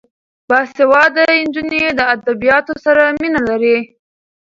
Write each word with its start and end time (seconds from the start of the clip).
باسواده 0.49 1.23
نجونې 1.45 1.83
د 1.99 2.01
ادبیاتو 2.15 2.73
سره 2.85 3.01
مینه 3.19 3.41
لري. 3.49 3.77